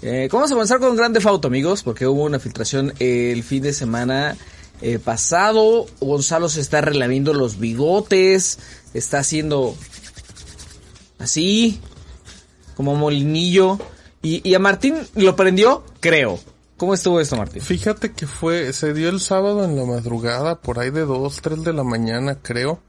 [0.00, 1.82] Eh, ¿Cómo vamos a avanzar con Grande Auto, amigos?
[1.82, 4.36] Porque hubo una filtración el fin de semana
[4.80, 5.86] eh, pasado.
[6.00, 8.58] Gonzalo se está relamiendo los bigotes.
[8.94, 9.74] Está haciendo
[11.18, 11.80] así,
[12.76, 13.78] como molinillo.
[14.22, 16.38] Y, y a Martín lo prendió, creo.
[16.76, 17.60] ¿Cómo estuvo esto, Martín?
[17.60, 21.64] Fíjate que fue, se dio el sábado en la madrugada, por ahí de 2, 3
[21.64, 22.80] de la mañana, creo.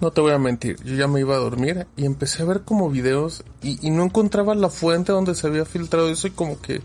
[0.00, 2.62] No te voy a mentir, yo ya me iba a dormir y empecé a ver
[2.62, 6.60] como videos y, y no encontraba la fuente donde se había filtrado eso y como
[6.60, 6.82] que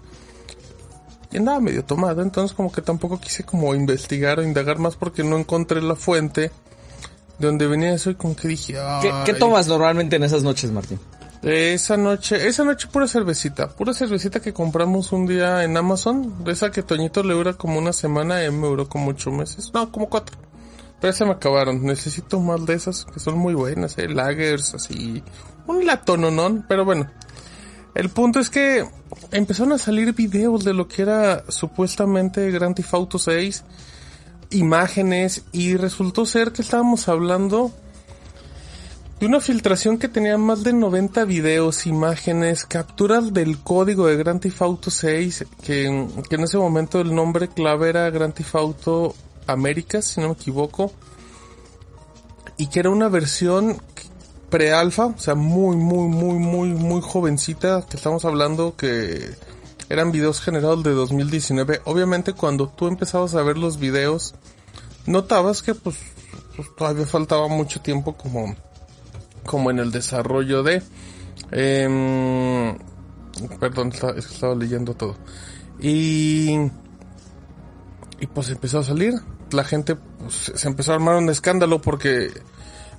[1.32, 5.24] y andaba medio tomado, entonces como que tampoco quise como investigar o indagar más porque
[5.24, 6.52] no encontré la fuente
[7.40, 10.72] de donde venía eso y como que dije, ¿Qué, ¿Qué, tomas normalmente en esas noches,
[10.72, 11.00] Martín?
[11.42, 16.52] Esa noche, esa noche pura cervecita, pura cervecita que compramos un día en Amazon, de
[16.52, 19.92] esa que Toñito le dura como una semana y me duró como ocho meses, no,
[19.92, 20.38] como cuatro.
[21.02, 25.24] Pero se me acabaron, necesito más de esas que son muy buenas, eh, lagers, así,
[25.66, 27.10] un latononón, pero bueno.
[27.96, 28.88] El punto es que
[29.32, 33.64] empezaron a salir videos de lo que era supuestamente Grand Theft Auto 6,
[34.52, 37.72] imágenes, y resultó ser que estábamos hablando
[39.20, 44.40] de una filtración que tenía más de 90 videos, imágenes, capturas del código de Grand
[44.40, 49.16] Theft Auto 6, que, que en ese momento el nombre clave era Grand Theft Auto
[49.48, 50.92] Américas, si no me equivoco,
[52.58, 53.82] y que era una versión
[54.50, 59.32] pre-alfa, o sea, muy, muy, muy, muy, muy jovencita, que estamos hablando que
[59.90, 61.82] eran videos generados de 2019.
[61.86, 64.36] Obviamente cuando tú empezabas a ver los videos,
[65.06, 65.98] notabas que pues,
[66.56, 68.56] pues todavía faltaba mucho tiempo como
[69.46, 70.84] como en el desarrollo de
[71.52, 72.78] em,
[73.60, 75.16] perdón estaba, estaba leyendo todo
[75.80, 76.70] y
[78.22, 79.16] y pues empezó a salir.
[79.52, 82.32] La gente pues, se empezó a armar un escándalo porque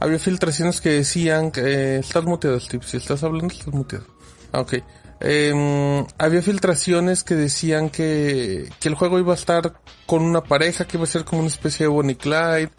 [0.01, 4.05] había filtraciones que decían que eh, estás muteado Steve si estás hablando estás muteado.
[4.53, 4.75] Ah, ok.
[5.25, 9.75] Eh, había filtraciones que decían que, que el juego iba a estar
[10.05, 12.73] con una pareja, que iba a ser como una especie de Bonnie Clyde,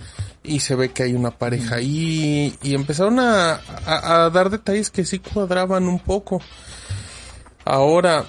[0.43, 4.89] y se ve que hay una pareja ahí, y empezaron a, a, a dar detalles
[4.89, 6.41] que sí cuadraban un poco.
[7.63, 8.25] Ahora,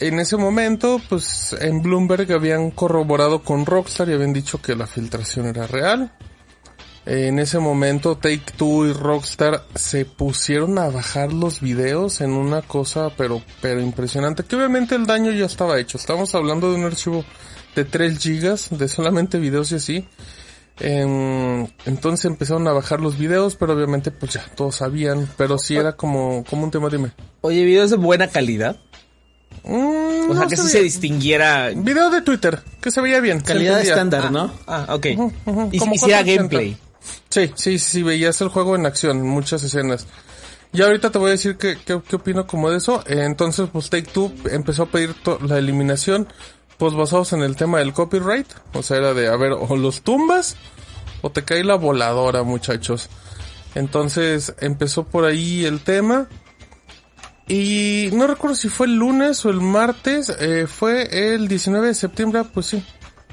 [0.00, 4.86] en ese momento, pues en Bloomberg habían corroborado con Rockstar y habían dicho que la
[4.86, 6.12] filtración era real.
[7.06, 12.60] En ese momento Take Two y Rockstar se pusieron a bajar los videos en una
[12.62, 15.98] cosa pero pero impresionante, que obviamente el daño ya estaba hecho.
[15.98, 17.24] Estamos hablando de un archivo
[17.74, 20.08] de 3 gigas de solamente videos y así.
[20.78, 25.76] Eh, entonces empezaron a bajar los videos, pero obviamente pues ya todos sabían, pero sí
[25.76, 27.12] era como como un tema, dime.
[27.42, 28.78] Oye, videos de buena calidad.
[29.64, 31.70] Mm, O sea, no que se sí se distinguiera.
[31.74, 33.40] Video de Twitter, que se veía bien.
[33.40, 34.52] Calidad estándar, ¿no?
[34.66, 35.06] Ah, ok.
[35.16, 36.34] Ujú, ujú, Y como si hiciera 480.
[36.36, 36.76] gameplay.
[37.28, 40.06] Sí, sí, sí, veías el juego en acción, muchas escenas.
[40.72, 43.02] Y ahorita te voy a decir qué, qué, qué opino como de eso.
[43.06, 45.14] Eh, Entonces, pues Take Two empezó a pedir
[45.46, 46.28] la eliminación,
[46.78, 48.46] pues basados en el tema del copyright.
[48.74, 50.56] O sea, era de, a ver, o los tumbas,
[51.22, 53.08] o te cae la voladora, muchachos.
[53.74, 56.28] Entonces, empezó por ahí el tema.
[57.50, 61.94] Y no recuerdo si fue el lunes o el martes, eh, fue el 19 de
[61.94, 62.84] septiembre, pues sí,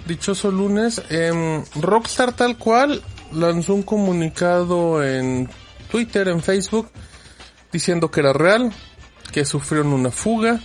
[0.08, 1.04] dichoso lunes.
[1.10, 5.48] em, Rockstar tal cual lanzó un comunicado en
[5.92, 6.90] Twitter, en Facebook,
[7.72, 8.74] diciendo que era real,
[9.32, 10.62] que sufrieron una fuga,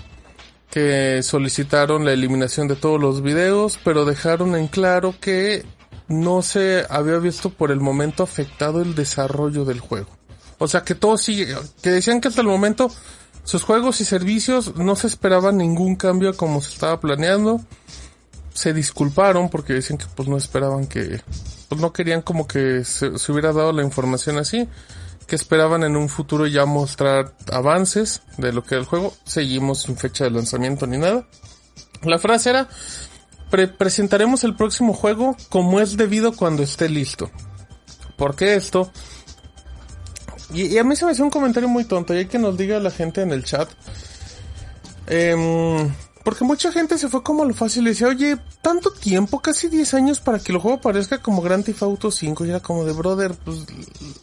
[0.70, 5.66] que solicitaron la eliminación de todos los videos, pero dejaron en claro que
[6.08, 10.08] no se había visto por el momento afectado el desarrollo del juego.
[10.56, 12.90] O sea que todo sigue, que decían que hasta el momento
[13.44, 17.60] sus juegos y servicios no se esperaba ningún cambio como se estaba planeando.
[18.54, 21.20] Se disculparon porque decían que pues no esperaban que,
[21.68, 24.68] pues no querían como que se, hubiera dado la información así.
[25.26, 29.14] Que esperaban en un futuro ya mostrar avances de lo que era el juego.
[29.24, 31.26] Seguimos sin fecha de lanzamiento ni nada.
[32.02, 32.68] La frase era,
[33.50, 37.30] "Pre- presentaremos el próximo juego como es debido cuando esté listo.
[38.16, 38.90] ¿Por qué esto?
[40.54, 42.78] Y, a mí se me hace un comentario muy tonto y hay que nos diga
[42.78, 43.68] la gente en el chat.
[45.06, 45.90] Em,
[46.24, 49.68] Porque mucha gente se fue como a lo fácil y decía, oye, tanto tiempo, casi
[49.68, 52.44] 10 años para que el juego parezca como Grand Theft Auto 5.
[52.44, 53.66] Y era como de, brother, pues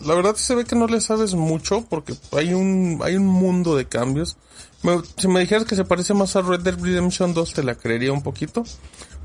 [0.06, 3.76] la verdad se ve que no le sabes mucho porque hay un, hay un mundo
[3.76, 4.38] de cambios.
[5.18, 8.14] si me dijeras que se parece más a Red Dead Redemption 2 te la creería
[8.14, 8.64] un poquito.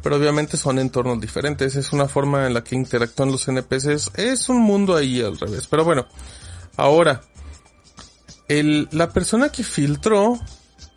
[0.03, 1.77] Pero obviamente son entornos diferentes.
[1.77, 4.11] Es una forma en la que interactúan los NPCs.
[4.17, 5.67] Es un mundo ahí al revés.
[5.67, 6.07] Pero bueno,
[6.77, 7.23] ahora,
[8.49, 10.39] el, la persona que filtró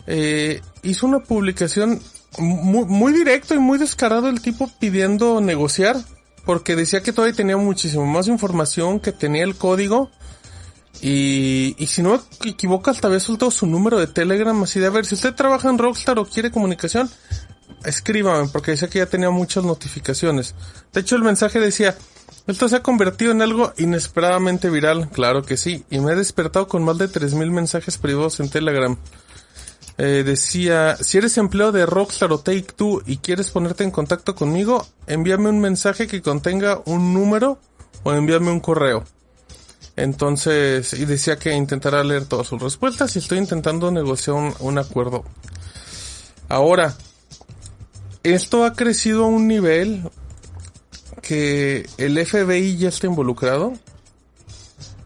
[0.06, 2.02] eh, hizo una publicación
[2.38, 5.98] muy, muy directo y muy descarado el tipo pidiendo negociar
[6.46, 10.10] porque decía que todavía tenía muchísimo más información, que tenía el código
[11.02, 14.88] y, y si no me equivoco hasta había soltado su número de Telegram así de
[14.88, 17.10] a ver si usted trabaja en Rockstar o quiere comunicación
[17.84, 20.56] escríbame porque decía que ya tenía muchas notificaciones.
[20.94, 21.96] De hecho el mensaje decía
[22.48, 26.68] esto se ha convertido en algo inesperadamente viral, claro que sí, y me he despertado
[26.68, 28.98] con más de 3.000 mensajes privados en Telegram.
[29.98, 34.36] Eh, decía, si eres empleado de Rockstar o Take Two y quieres ponerte en contacto
[34.36, 37.60] conmigo, envíame un mensaje que contenga un número
[38.04, 39.04] o envíame un correo.
[39.96, 44.78] Entonces, y decía que intentará leer todas sus respuestas y estoy intentando negociar un, un
[44.78, 45.26] acuerdo.
[46.48, 46.96] Ahora,
[48.22, 50.04] esto ha crecido a un nivel
[51.22, 53.74] que el FBI ya está involucrado.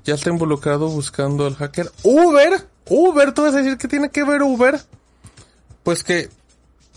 [0.03, 1.91] Ya está involucrado buscando al hacker.
[2.03, 4.79] Uber Uber, tú vas a decir que tiene que ver Uber.
[5.83, 6.29] Pues que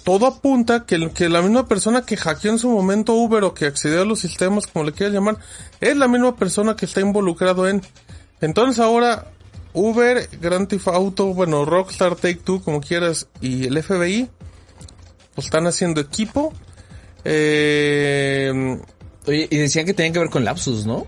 [0.03, 3.67] todo apunta que, que la misma persona que hackeó en su momento Uber o que
[3.67, 5.39] accedió a los sistemas, como le quieras llamar,
[5.81, 7.83] es la misma persona que está involucrado en.
[8.41, 9.31] Entonces ahora
[9.73, 14.29] Uber, Grand Theft Auto, bueno, Rockstar Take Two, como quieras, y el FBI,
[15.35, 16.53] pues están haciendo equipo.
[17.25, 18.79] Eh,
[19.27, 21.07] Oye, y decían que tenían que ver con Lapsus, ¿no?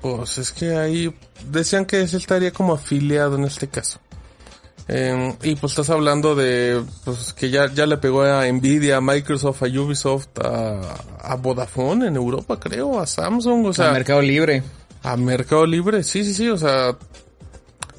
[0.00, 1.14] Pues es que ahí
[1.50, 4.00] decían que él estaría como afiliado en este caso.
[4.90, 9.00] Eh, y pues estás hablando de pues que ya, ya le pegó a Nvidia, a
[9.02, 10.80] Microsoft, a Ubisoft, a,
[11.20, 13.90] a Vodafone en Europa, creo, a Samsung, o sea.
[13.90, 14.62] A Mercado Libre.
[15.02, 16.96] A Mercado Libre, sí, sí, sí, o sea.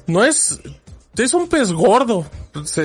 [0.08, 0.60] No es,
[1.24, 2.26] es un pez gordo.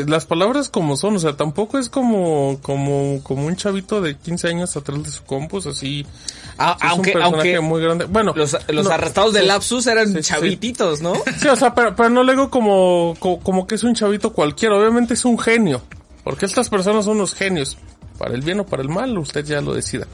[0.08, 4.48] Las palabras como son, o sea, tampoco es como, como, como un chavito de 15
[4.48, 6.06] años atrás de su compus, así.
[6.58, 8.06] Ah, aunque, aunque muy grande.
[8.06, 11.14] Bueno, los, los arrestados de lapsus eran chavititos, ¿no?
[11.40, 14.34] Sí, o sea, pero, pero no le digo como, como, como que es un chavito
[14.34, 15.82] cualquiera, obviamente es un genio.
[16.24, 17.78] Porque estas personas son unos genios.
[18.18, 20.08] Para el bien o para el mal, usted ya lo decida.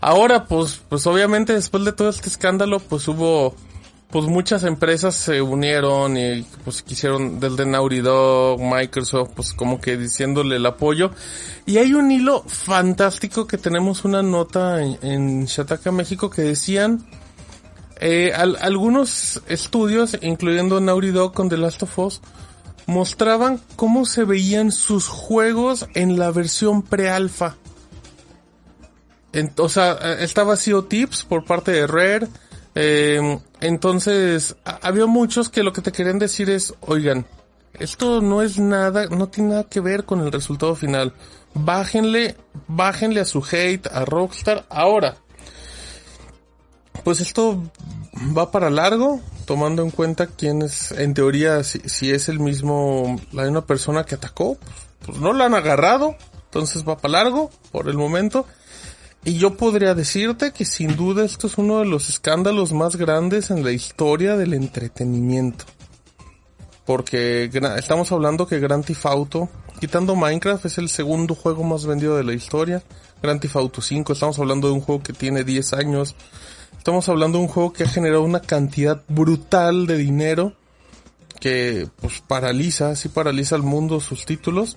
[0.00, 3.54] Ahora, pues, pues obviamente después de todo este escándalo, pues hubo
[4.10, 9.96] pues muchas empresas se unieron y pues quisieron desde Naughty Dog, Microsoft, pues como que
[9.96, 11.10] diciéndole el apoyo.
[11.66, 17.04] Y hay un hilo fantástico que tenemos una nota en, Shataka, México, que decían
[18.00, 22.20] eh, algunos estudios, incluyendo Naughty con The Last of Us,
[22.86, 27.56] mostraban cómo se veían sus juegos en la versión pre-alfa.
[29.58, 32.28] O sea, eh, estaba CEO Tips por parte de Rare,
[32.74, 37.26] eh, entonces, había muchos que lo que te querían decir es, oigan,
[37.78, 41.12] esto no es nada, no tiene nada que ver con el resultado final.
[41.54, 42.36] Bájenle,
[42.68, 45.16] bájenle a su hate, a Rockstar, ahora.
[47.04, 47.62] Pues esto
[48.36, 53.44] va para largo, tomando en cuenta quién es, en teoría, si, es el mismo, la
[53.44, 56.16] misma persona que atacó, pues, pues no la han agarrado,
[56.46, 58.46] entonces va para largo, por el momento.
[59.26, 63.50] Y yo podría decirte que sin duda esto es uno de los escándalos más grandes
[63.50, 65.64] en la historia del entretenimiento.
[66.84, 69.48] Porque estamos hablando que Grand Theft Auto,
[69.80, 72.84] quitando Minecraft, es el segundo juego más vendido de la historia.
[73.20, 76.14] Grand Theft Auto 5, estamos hablando de un juego que tiene 10 años.
[76.78, 80.52] Estamos hablando de un juego que ha generado una cantidad brutal de dinero
[81.40, 84.76] que pues paraliza, sí paraliza al mundo sus títulos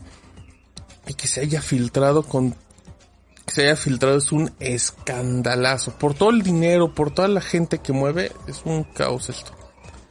[1.07, 2.55] y que se haya filtrado con
[3.49, 5.91] se haya filtrado es un escandalazo.
[5.97, 9.51] Por todo el dinero, por toda la gente que mueve, es un caos esto.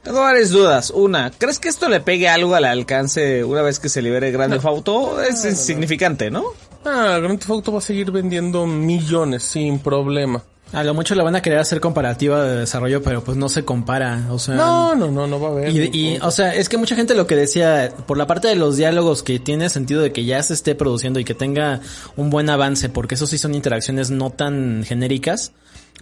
[0.03, 0.91] Tengo varias dudas.
[0.91, 4.53] Una, ¿crees que esto le pegue algo al alcance una vez que se libere Grand
[4.53, 5.21] Theft Auto?
[5.21, 6.45] Es insignificante, ¿no?
[6.85, 10.43] Ah, Grand Theft Auto va a seguir vendiendo millones sin problema.
[10.71, 13.65] A lo mucho le van a querer hacer comparativa de desarrollo, pero pues no se
[13.65, 14.53] compara, o sea...
[14.53, 15.95] No, no, no, no va a haber.
[15.95, 18.77] Y, o sea, es que mucha gente lo que decía, por la parte de los
[18.77, 21.79] diálogos, que tiene sentido de que ya se esté produciendo y que tenga
[22.15, 25.53] un buen avance, porque eso sí son interacciones no tan genéricas,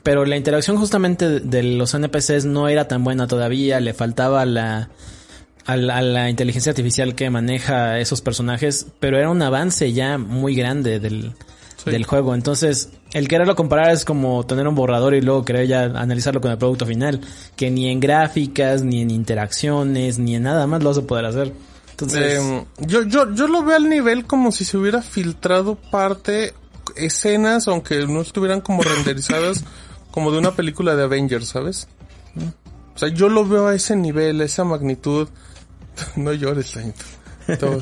[0.04, 4.90] pero la interacción justamente de los NPCs no era tan buena todavía, le faltaba la...
[5.66, 10.18] A la, a la inteligencia artificial que maneja esos personajes, pero era un avance ya
[10.18, 11.34] muy grande del,
[11.86, 12.36] del juego.
[12.36, 16.52] Entonces, el quererlo comparar es como tener un borrador y luego querer ya analizarlo con
[16.52, 17.22] el producto final.
[17.56, 21.26] Que ni en gráficas, ni en interacciones, ni en nada más lo vas a poder
[21.26, 21.54] hacer.
[21.92, 26.54] Entonces, Eh, yo, yo, yo lo veo al nivel como si se hubiera filtrado parte,
[26.96, 29.64] escenas, aunque no estuvieran como renderizadas,
[30.12, 31.88] como de una película de Avengers, ¿sabes?
[32.96, 35.28] O sea, yo lo veo a ese nivel, a esa magnitud.
[36.16, 37.04] no llores, Tañito.
[37.60, 37.80] Todo-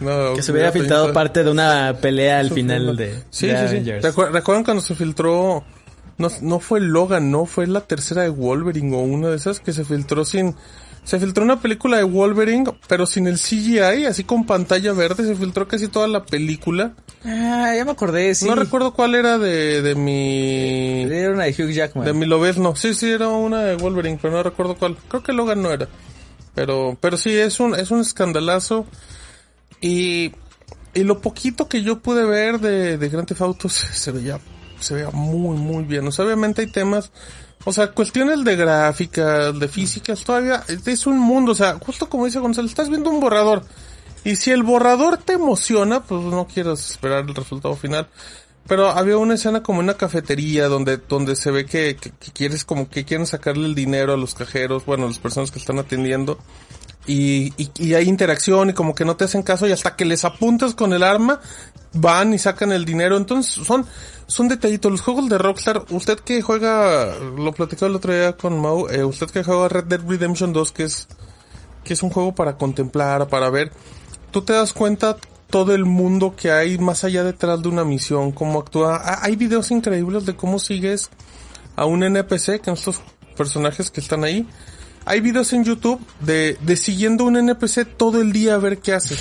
[0.00, 3.58] no, que se hubiera filtrado parte de una pelea al final de, Sí, de sí,
[3.58, 3.66] sí.
[3.68, 4.04] Avengers.
[4.04, 5.64] ¿Recuer- ¿Recuerdan cuando se filtró?
[6.18, 9.72] No, no fue Logan, no, fue la tercera de Wolverine o una de esas que
[9.72, 10.54] se filtró sin...
[11.04, 15.34] Se filtró una película de Wolverine, pero sin el CGI, así con pantalla verde, se
[15.34, 16.92] filtró casi toda la película.
[17.24, 18.46] Ah, ya me acordé, sí.
[18.46, 21.02] No recuerdo cuál era de, de mi...
[21.12, 22.04] Era una de Hugh Jackman.
[22.04, 22.76] De mi Lobezno.
[22.76, 24.96] Sí, sí, era una de Wolverine, pero no recuerdo cuál.
[25.08, 25.88] Creo que Logan no era.
[26.54, 28.86] Pero, pero sí, es un, es un escandalazo.
[29.80, 30.32] Y,
[30.94, 34.38] y lo poquito que yo pude ver de, de Grand Theft Auto se, se veía,
[34.80, 36.06] se veía muy, muy bien.
[36.06, 37.10] O sea, obviamente hay temas,
[37.64, 41.52] o sea, cuestiones de gráficas, de físicas, todavía es un mundo.
[41.52, 43.64] O sea, justo como dice Gonzalo, estás viendo un borrador.
[44.24, 48.08] Y si el borrador te emociona, pues no quieras esperar el resultado final.
[48.66, 52.88] Pero había una escena como una cafetería donde, donde se ve que, que, quieres como
[52.88, 56.38] que quieren sacarle el dinero a los cajeros, bueno, a las personas que están atendiendo.
[57.04, 60.04] Y, y, y hay interacción y como que no te hacen caso y hasta que
[60.04, 61.40] les apuntas con el arma,
[61.92, 63.16] van y sacan el dinero.
[63.16, 63.84] Entonces son,
[64.26, 64.92] son detallitos.
[64.92, 69.04] Los juegos de Rockstar, usted que juega, lo platicó el otro día con Mau, eh,
[69.04, 71.08] usted que juega Red Dead Redemption 2, que es,
[71.84, 73.72] que es un juego para contemplar, para ver,
[74.30, 75.16] tú te das cuenta
[75.52, 78.96] todo el mundo que hay más allá detrás de una misión, cómo actúa.
[79.04, 81.10] Ah, Hay videos increíbles de cómo sigues
[81.76, 83.02] a un NPC, que son estos
[83.36, 84.48] personajes que están ahí.
[85.04, 88.94] Hay videos en YouTube de, de siguiendo un NPC todo el día a ver qué
[88.94, 89.14] hace.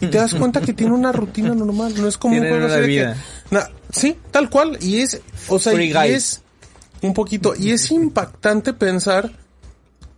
[0.00, 2.74] Y te das cuenta que tiene una rutina normal, no es como Tienen un juego
[2.74, 4.76] una así de que- Na- sí, tal cual.
[4.82, 6.08] Y es, o sea, Free y guy.
[6.10, 6.42] es
[7.02, 9.32] un poquito, y es impactante pensar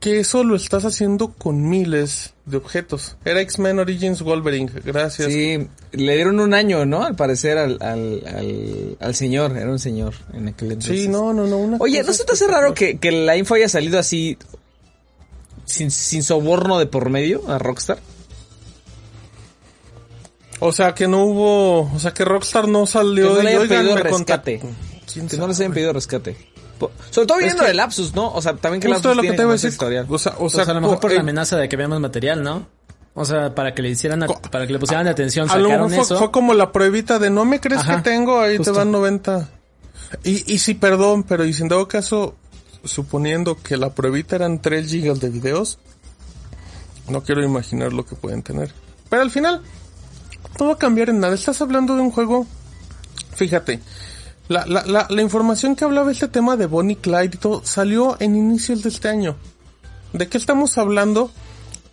[0.00, 3.16] que eso lo estás haciendo con miles de objetos.
[3.24, 5.32] Era X-Men Origins Wolverine, gracias.
[5.32, 7.04] Sí, le dieron un año, ¿no?
[7.04, 11.02] Al parecer al, al, al, al señor, era un señor en aquel entonces.
[11.02, 11.56] Sí, no, no, no.
[11.58, 14.38] Una Oye, ¿no se te hace raro que, que la info haya salido así
[15.64, 17.98] sin, sin soborno de por medio a Rockstar?
[20.58, 23.46] O sea, que no hubo, o sea, que Rockstar no Que salió no le y
[23.48, 24.58] hayan oigan, pedido me rescate.
[24.60, 24.82] contactó.
[25.12, 26.36] ¿Quién Que no les hayan pedido rescate.
[27.10, 28.32] Sobre todo viendo que- el lapsus, ¿no?
[28.32, 30.06] O sea, también que lapsus lo que tiene te historial.
[30.08, 32.00] O sea, o Pues sea, a lo mejor por eh, la amenaza de que veamos
[32.00, 32.66] material, ¿no?
[33.14, 36.02] O sea, para que le hicieran, a- para que le pusieran atención, a sacaron fue,
[36.02, 36.18] eso.
[36.18, 38.72] fue como la pruebita de no me crees Ajá, que tengo, ahí justo.
[38.72, 39.50] te van 90.
[40.24, 42.34] Y, y sí, perdón, pero y si en dado caso,
[42.84, 45.78] suponiendo que la pruebita eran 3 gigas de videos,
[47.08, 48.72] no quiero imaginar lo que pueden tener.
[49.10, 49.60] Pero al final,
[50.58, 51.34] no va a cambiar en nada.
[51.34, 52.46] Estás hablando de un juego,
[53.34, 53.80] fíjate,
[54.48, 58.16] la, la, la, la información que hablaba este tema de Bonnie Clyde y todo, salió
[58.20, 59.36] en inicios de este año.
[60.12, 61.30] ¿De qué estamos hablando?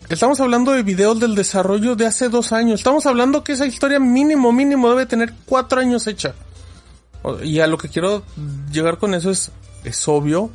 [0.09, 2.79] Estamos hablando de videos del desarrollo de hace dos años.
[2.79, 6.33] Estamos hablando que esa historia mínimo, mínimo debe tener cuatro años hecha.
[7.43, 8.23] Y a lo que quiero
[8.71, 9.51] llegar con eso es,
[9.83, 10.49] es obvio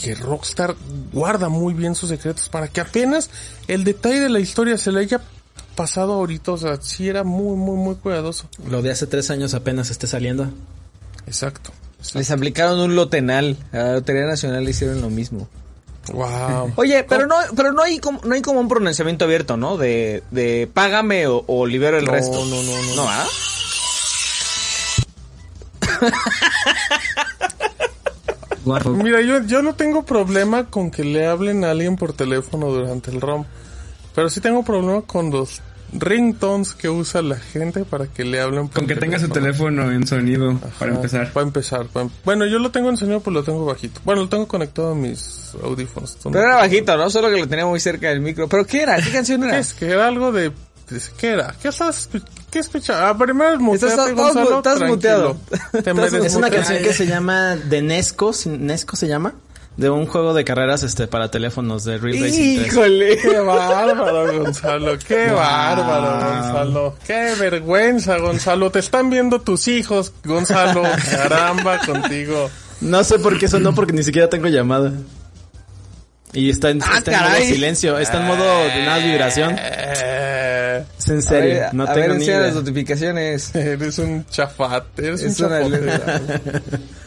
[0.00, 0.76] que Rockstar
[1.12, 3.30] guarda muy bien sus secretos para que apenas
[3.66, 5.20] el detalle de la historia se le haya
[5.74, 6.52] pasado ahorita.
[6.52, 8.48] O sea, sí era muy, muy, muy cuidadoso.
[8.68, 10.48] Lo de hace tres años apenas esté saliendo.
[11.26, 11.70] Exacto.
[12.14, 13.56] Les aplicaron un lotenal.
[13.72, 15.48] A la Lotería Nacional le hicieron lo mismo.
[16.12, 16.72] Wow.
[16.76, 19.76] Oye, pero no, pero no hay como, no hay como un pronunciamiento abierto, ¿no?
[19.78, 22.44] De, de págame o, o libero el No, resto.
[22.44, 22.96] no, no, no.
[22.96, 23.26] ¿No, ah?
[28.88, 33.10] Mira, yo, yo no tengo problema con que le hablen a alguien por teléfono durante
[33.10, 33.44] el ROM.
[34.14, 35.60] Pero sí tengo problema con los
[35.98, 39.90] ringtones que usa la gente para que le hablen por Con que tenga su teléfono
[39.90, 41.32] en sonido, para empezar.
[41.32, 41.86] Para empezar.
[41.86, 44.00] pa- Bueno, yo lo tengo en sonido, pues lo tengo bajito.
[44.04, 46.16] Bueno, lo tengo conectado a mis audífonos.
[46.24, 47.08] Pero era bajito, ¿no?
[47.10, 48.48] Solo que lo tenía muy cerca del micro.
[48.48, 48.96] ¿Pero qué era?
[49.00, 49.58] ¿Qué canción ¿Qué era?
[49.58, 49.72] es?
[49.74, 50.52] Que era algo de...
[51.16, 51.54] ¿Qué era?
[51.62, 52.10] ¿Qué estás
[52.50, 52.96] ¿Qué escuchas?
[53.00, 55.36] Ah, primero muteate, Estás- estás Gonzalo, muteado.
[55.82, 59.32] Te me Estás- Es una canción que se llama de Nesco, Nesco se llama,
[59.76, 62.66] de un juego de carreras este para teléfonos de Real Racing 3.
[62.68, 63.18] ¡Híjole!
[63.18, 64.98] Qué bárbaro, Gonzalo.
[64.98, 66.96] Qué bárbaro, Gonzalo.
[67.06, 68.70] Qué vergüenza, Gonzalo.
[68.70, 70.82] Te están viendo tus hijos, Gonzalo.
[71.10, 72.50] Caramba, contigo.
[72.80, 74.92] No sé por qué sonó porque ni siquiera tengo llamada.
[76.32, 79.56] Y está en, Ah, está en modo silencio, está en modo de nada vibración.
[79.56, 82.40] Eh, Es en A serio, ver, no a tengo ver, ni idea.
[82.40, 83.54] las notificaciones.
[83.54, 85.06] eres un chafate.
[85.06, 86.62] Eres Es un una chafote.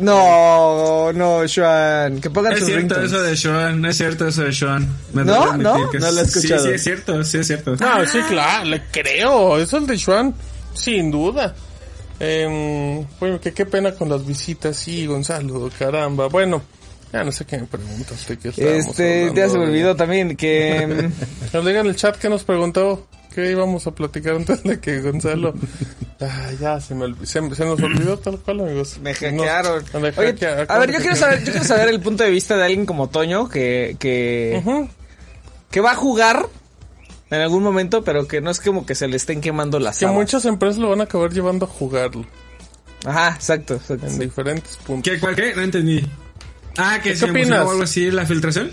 [0.00, 2.20] No, no, Joan.
[2.20, 3.12] Que pongan Es sus cierto ringtones.
[3.12, 4.88] eso de Sean, no es cierto eso de Sean.
[5.12, 5.56] Me ¿No?
[5.56, 5.90] ¿No?
[5.90, 6.64] que No lo he sí, escuchado.
[6.64, 7.76] Sí, es cierto, sí es cierto.
[7.76, 9.58] No, sí, claro, le creo.
[9.58, 10.34] Eso es el de Juan,
[10.74, 11.54] sin duda.
[12.18, 16.28] Eh, bueno, que qué pena con las visitas, sí, Gonzalo, caramba.
[16.28, 16.62] Bueno,
[17.12, 18.26] Ya no sé qué me preguntas.
[18.28, 19.60] ¿de qué Este, ya se me hablando?
[19.64, 20.86] olvidó también que...
[20.86, 24.78] mm, Nos digan en el chat que nos preguntó qué íbamos a platicar antes de
[24.80, 25.54] que Gonzalo.
[26.22, 27.24] Ah, ya se me olvidó.
[27.24, 28.98] Se, se nos olvidó tal cual, amigos.
[29.02, 29.84] Me Nos- hackearon.
[29.94, 32.56] me Oye, hackea- a ver, yo quiero saber, yo quiero saber el punto de vista
[32.56, 34.62] de alguien como Toño que, que,
[35.70, 36.46] que va a jugar
[37.30, 40.04] en algún momento, pero que no es como que se le estén quemando las Que
[40.04, 40.16] habas.
[40.18, 42.26] muchas empresas lo van a acabar llevando a jugarlo
[43.06, 44.04] Ajá, exacto, exacto.
[44.06, 44.18] en sí.
[44.18, 45.10] diferentes puntos.
[45.10, 45.54] ¿Qué, cuál, qué?
[45.54, 46.06] No entendí.
[46.76, 47.64] Ah, que ¿Qué se opinas?
[47.66, 48.70] o algo así, la filtración.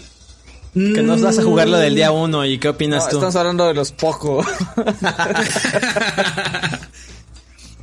[0.74, 3.16] Que nos vas a jugar lo del día uno y qué No, opinas tú.
[3.16, 4.46] estamos hablando de los poco.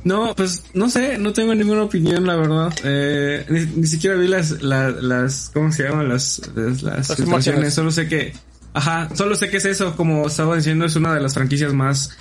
[0.05, 2.71] No, pues no sé, no tengo ninguna opinión, la verdad.
[2.83, 6.07] Eh, ni, ni siquiera vi las, la- las, ¿cómo se llaman?
[6.07, 7.73] Las, las, las Las imágenes.
[7.73, 8.33] Solo sé que,
[8.73, 9.95] ajá, solo sé que es eso.
[9.95, 12.15] Como estaba diciendo, es una de las franquicias más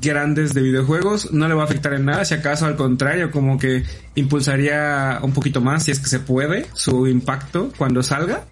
[0.00, 1.32] grandes de videojuegos.
[1.32, 2.24] No le va a afectar en nada.
[2.24, 3.82] Si acaso, al contrario, como que
[4.14, 8.44] impulsaría un poquito más, si es que se puede, su impacto cuando salga.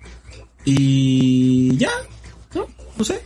[0.64, 1.90] Y ya,
[2.54, 2.66] no,
[2.98, 3.20] no sé.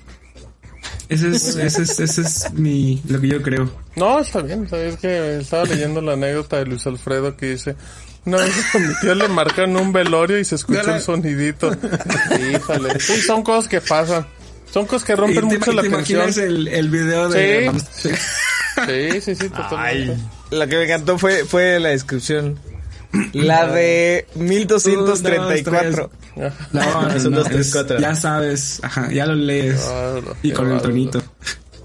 [1.08, 3.70] Ese es, ese es, ese es mi, lo que yo creo.
[3.96, 4.68] No, está bien.
[4.70, 7.76] Es que estaba leyendo la anécdota de Luis Alfredo que dice...
[8.24, 11.70] Una vez a mi tío le marcan un velorio y se escuchó un sonidito.
[12.52, 12.98] Híjole.
[12.98, 14.26] Sí, son cosas que pasan.
[14.72, 16.22] Son cosas que rompen ¿Y te, mucho la te tensión.
[16.22, 17.72] imaginas el, el video de...
[17.92, 18.10] Sí.
[18.86, 20.18] Sí, sí, sí, totalmente.
[20.50, 22.58] Lo que me encantó fue, fue la descripción.
[23.32, 26.10] La de 1234.
[26.36, 29.80] No, no, no, ya sabes, ajá, ya lo lees.
[29.80, 31.22] Claro, y con el tonito.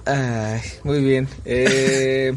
[0.06, 1.28] Ay, muy bien.
[1.46, 2.34] Eh,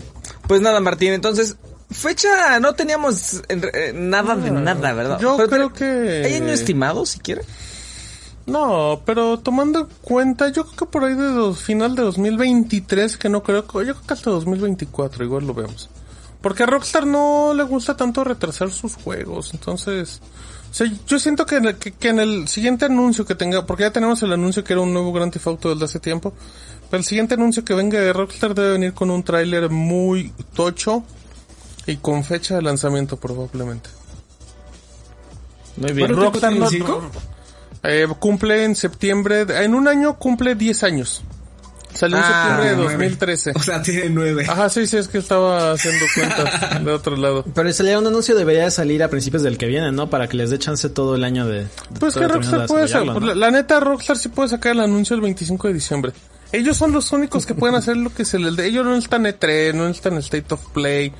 [0.46, 1.56] pues nada, Martín, entonces,
[1.90, 5.18] fecha, no teníamos eh, nada de nada, ¿verdad?
[5.20, 6.22] Yo Pero- creo que...
[6.26, 7.42] ¿Hay año estimado, siquiera?
[8.46, 13.16] No, pero tomando en cuenta, yo creo que por ahí de dos, final de 2023,
[13.16, 15.88] que no creo, que- yo creo que hasta 2024 igual lo vemos.
[16.44, 20.20] Porque a Rockstar no le gusta tanto retrasar sus juegos, entonces...
[20.70, 23.64] O sea, yo siento que en, el, que, que en el siguiente anuncio que tenga,
[23.64, 26.34] porque ya tenemos el anuncio que era un nuevo Grand Theft Auto desde hace tiempo,
[26.90, 31.02] pero el siguiente anuncio que venga de Rockstar debe venir con un tráiler muy tocho
[31.86, 33.88] y con fecha de lanzamiento probablemente.
[35.78, 37.10] Muy ¿Cuánto tiempo Rockstar no- cinco?
[37.84, 41.22] Eh, cumple en septiembre, en un año cumple 10 años.
[41.94, 42.92] Salió en Ah, septiembre de nueve.
[42.92, 43.52] 2013.
[43.54, 44.44] O sea, tiene nueve.
[44.48, 47.44] Ajá, sí, sí, es que estaba haciendo cuentas de otro lado.
[47.54, 50.10] Pero salía un anuncio debería de salir a principios del que viene, ¿no?
[50.10, 51.60] Para que les dé chance todo el año de...
[51.62, 51.68] de
[52.00, 53.20] Pues que Rockstar de puede pues, ¿no?
[53.20, 56.12] la, la neta Rockstar sí puede sacar el anuncio el 25 de diciembre.
[56.52, 58.66] Ellos son los únicos que pueden hacer lo que se les dé.
[58.66, 61.12] Ellos no necesitan E3, no necesitan State of Play.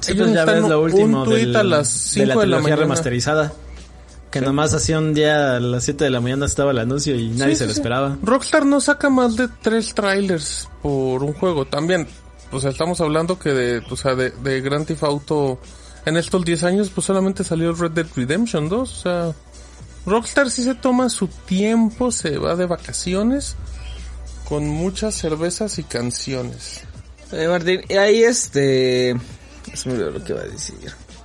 [0.00, 2.40] Sí, Ellos pues ya ves lo un último tweet del- a las de la 5
[2.40, 2.82] de la mañana.
[2.82, 3.52] remasterizada.
[4.30, 7.28] Que nomás hacía un día a las 7 de la mañana estaba el anuncio y
[7.30, 7.80] nadie Sí, se sí, lo sí.
[7.80, 8.18] esperaba.
[8.22, 11.64] Rockstar no saca más de tres trailers por un juego.
[11.66, 12.06] También,
[12.52, 15.58] o sea, estamos hablando que de, o sea, de, de Grand Theft Auto
[16.04, 18.80] en estos 10 años, pues solamente salió Red Dead Redemption 2.
[18.80, 19.32] O sea,
[20.04, 23.56] Rockstar sí se toma su tiempo, se va de vacaciones
[24.48, 26.82] con muchas cervezas y canciones.
[27.32, 29.16] Eh, Martín, y ahí este...
[29.84, 30.76] Me olvidó lo que iba a decir.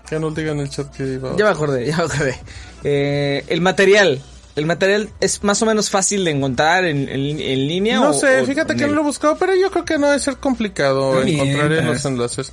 [0.10, 1.36] Ya nos digan en el chat que iba.
[1.38, 2.40] Ya me acordé, ya me acordé.
[2.84, 4.22] Eh, el material.
[4.56, 7.96] ¿El material es más o menos fácil de encontrar en, en, en línea?
[8.02, 10.08] No o- sé, fíjate que el- no lo he buscado, pero yo creo que no
[10.08, 12.52] debe ser complicado encontrar en los enlaces.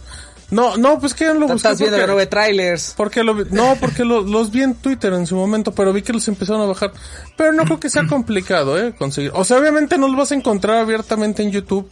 [0.50, 1.56] No, no, pues que no lo busqué.
[1.56, 2.94] Estás viendo porque- trailers.
[2.96, 6.02] Porque lo vi- no, porque lo- los vi en Twitter en su momento, pero vi
[6.02, 6.92] que los empezaron a bajar.
[7.36, 9.32] Pero no creo que sea complicado, eh, conseguir.
[9.34, 11.90] O sea, obviamente no los vas a encontrar abiertamente en YouTube,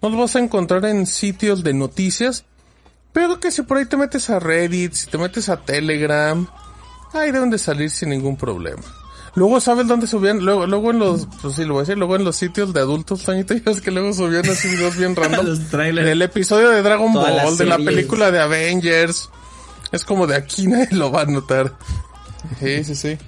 [0.00, 2.44] no los vas a encontrar en sitios de noticias.
[3.12, 6.48] Pero que si por ahí te metes a Reddit, si te metes a Telegram,
[7.14, 8.82] ahí deben de salir sin ningún problema.
[9.34, 10.44] Luego, ¿sabes dónde subían?
[10.44, 12.80] Luego, luego en los, pues sí, lo voy a decir, luego en los sitios de
[12.80, 15.46] adultos, Toñito, ya ves que luego subían así videos bien random.
[15.46, 16.08] Los trailers.
[16.08, 19.30] El episodio de Dragon Todas Ball, de la película de Avengers.
[19.90, 21.74] Es como de aquí nadie lo va a notar.
[22.60, 23.18] Sí, sí, sí.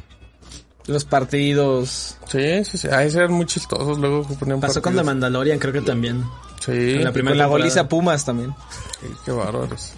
[0.87, 2.19] Los partidos.
[2.29, 2.89] Sí, sí, sí.
[2.93, 3.99] Ah, esos eran muy chistosos.
[3.99, 5.03] Luego ponían Pasó con The.
[5.03, 6.25] Mandalorian, creo que también.
[6.61, 6.99] Sí.
[6.99, 8.55] la primera la goliza Pumas también.
[9.01, 9.95] Sí, qué bárbaros.